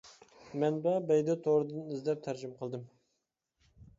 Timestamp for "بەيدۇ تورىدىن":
1.11-1.85